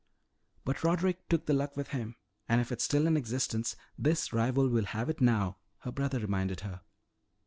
"But 0.65 0.83
Roderick 0.83 1.29
took 1.29 1.45
the 1.45 1.53
Luck 1.53 1.77
with 1.77 1.89
him. 1.89 2.15
And 2.49 2.59
if 2.59 2.71
it's 2.71 2.83
still 2.83 3.05
in 3.05 3.15
existence, 3.15 3.75
this 3.99 4.33
rival 4.33 4.67
will 4.67 4.85
have 4.85 5.11
it 5.11 5.21
now," 5.21 5.57
her 5.81 5.91
brother 5.91 6.17
reminded 6.17 6.61
her. 6.61 6.81